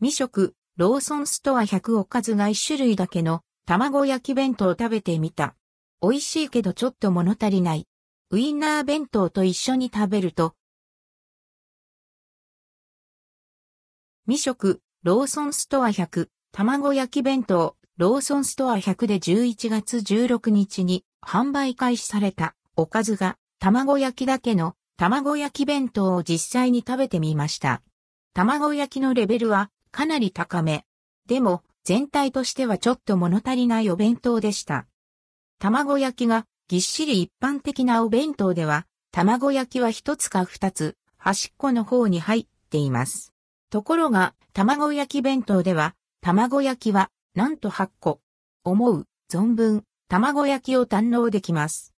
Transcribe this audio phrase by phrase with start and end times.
[0.00, 5.56] 未食、ローソンストア100おかずが1種類だけの卵焼き弁当を食べてみた。
[6.00, 7.88] 美味しいけどちょっと物足りない。
[8.30, 10.54] ウインナー弁当と一緒に食べると。
[14.28, 27.82] 未食、ローソンストア100、卵焼き弁当、ローソンストア100で11月16日に販売開始されたおかずが卵焼きだけの卵焼き弁当を実際に食べてみました。
[28.32, 30.84] 卵焼きのレベルはかなり高め。
[31.26, 34.86] でも全体としてはちょっと物足りないお弁当でした。
[35.58, 43.32] 卵焼きがぎっしり一般的なお弁当では卵焼きは一つか二つ端っこの方に入っています。
[43.70, 48.20] ところが卵焼き弁当では卵焼きはなんと8個。
[48.64, 51.94] 思う、存分、卵焼きを堪能できます。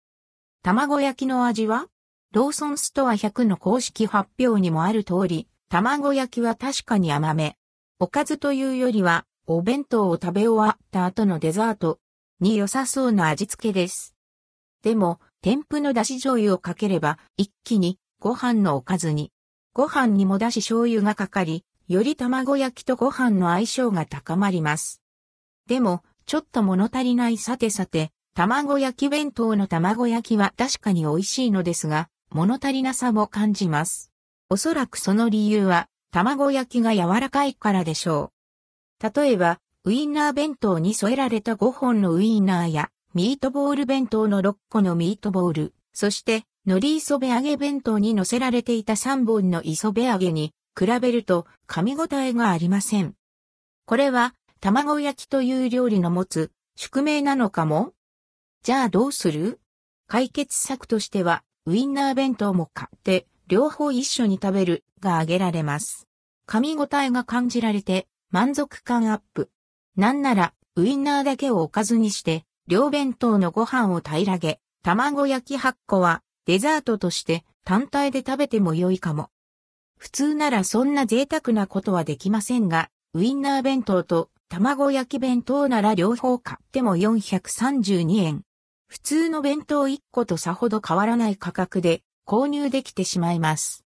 [0.62, 1.88] 卵焼きの味は？
[2.32, 7.56] ローソンストア100の公式発表にもある通り、卵焼きは確かに甘め。
[8.02, 12.00] おかずというよりは、お弁当を食べ終わった後のデザート
[12.40, 14.16] に良さそうな味付けです。
[14.84, 19.34] でも、添付のだし醤油をかければ、一気にご飯のおかずに。
[19.74, 25.02] ご飯にもだし醤油がかかり、より卵焼きとご飯の相性が高まります。
[25.68, 34.10] でも、ちょっと物足りないさてさて、卵焼き弁当の卵焼きは確かに美味しいのですが、物足りなさも感じます。
[34.50, 38.32] おそらくその理由は、卵焼きが柔らかいからでしょ
[39.02, 39.16] う。
[39.16, 53.16] 例えば、ウインナー弁当に添えられた5本のウインナーや、ミートボール弁当の6個のミートボール、そして、海苔磯辺揚げ弁当に乗せられていた3本の磯辺揚げに比べると噛み応えがありません。
[53.86, 57.94] これは卵焼きという料理の持つ宿命なのかも？
[58.62, 59.60] じゃあどうする？
[60.08, 66.08] 解決策としては、ウインナー弁当も買って、両方一緒に食べるが挙げられます。
[66.48, 69.50] 噛み応えが感じられて、満足感アップ。
[69.96, 79.32] なんなら、ウインナーだけをおかずにして、両弁当のご飯を平らげ、卵焼き8個は、デザートとして単体で食べても良いかも。
[79.98, 88.44] 普通ならそんな贅沢なことはできませんが、ウインナー弁当と卵焼き弁当なら両方買っても432円。
[88.88, 93.84] 普通の弁当1個とさほど変わらない価格で購入できてしまいます。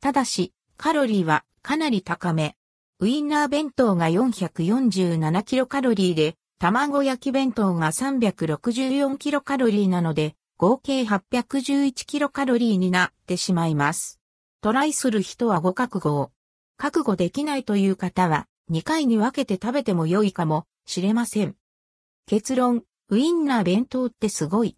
[0.00, 2.54] ただし、カロリーはかなり高め。
[3.00, 14.20] ウインナー弁当が447キロカロリーで、卵焼き弁当が364キロカロリーなので、合計811キロカロリーになってしまいます。
[14.60, 16.30] トライする人はご覚悟を。
[16.76, 21.56] 覚悟できないという方は、2回に分けて食べても良いかもしれません。
[22.26, 24.76] 結論、ウインナー弁当ってすごい。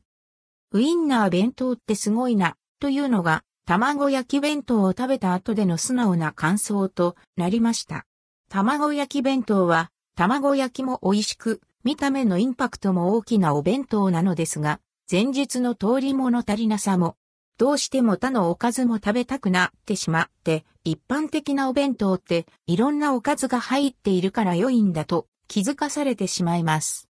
[0.73, 8.05] ウインナー弁当ってすごいな、というのが、卵焼き弁当を食べた後での素直な感想となりました。
[8.51, 14.81] 卵焼き弁当は、卵焼きも美味しく、見た目のインパクトも大きなお弁当なのですが、
[15.11, 17.17] 前日の通り物足りなさも
[17.57, 27.09] どうしても他のおかずも食べたくなってしまって、一般的なお弁当っていろんなおかずが入っているから良いんだと気づかされてしまいます。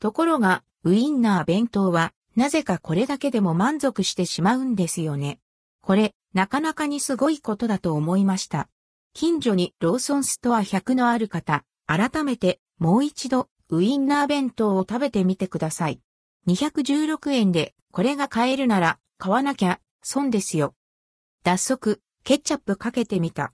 [0.00, 5.40] ところが、ウインナー弁当はなぜかこれだけでも満足してしまうんですよね。
[5.80, 8.68] これ、なかなかにすごいことだと思いました。
[9.12, 16.00] 近所にローソンストア100のある方、改めてもう一度ウインナー弁当を食べてみてください。
[16.46, 20.76] 216円でこれが買えるなら買わなきゃ、損ですよ。
[21.42, 23.52] 脱足、ケチャップかけてみた。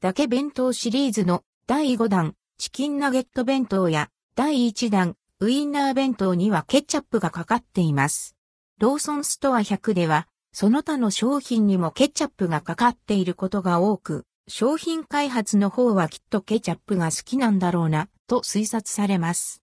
[0.00, 8.34] だけ弁当シリーズの第5弾、チキンナゲット弁当や第1弾、ウインナー弁当にはケチャップがかかっています。
[8.80, 19.60] ローソンストア100では、その他の商品にもケチャップがかかっていることが多く、商品開発の方はきっとケチャップが好きなんだろうな、と推察されます。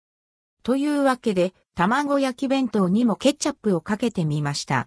[0.62, 4.86] というわけで、卵焼き弁当にもケチャップをかけてみました。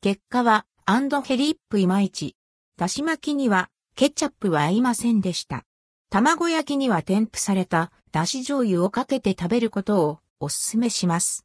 [0.00, 2.36] 結果は、アンドヘリップいまいち。
[2.78, 5.64] だし巻きには、ケチャップは合いませんでした。
[6.08, 11.34] 卵焼きには添付された、だし醤油をかけて食べることをおすすめします。